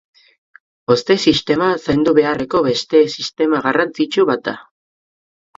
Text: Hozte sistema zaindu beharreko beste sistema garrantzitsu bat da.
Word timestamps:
Hozte 0.93 1.17
sistema 1.31 1.67
zaindu 1.83 2.15
beharreko 2.21 2.63
beste 2.69 3.03
sistema 3.17 3.63
garrantzitsu 3.69 4.29
bat 4.31 4.45
da. 4.49 4.57